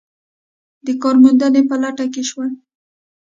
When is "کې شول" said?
2.13-2.49